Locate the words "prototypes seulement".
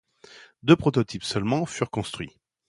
0.75-1.67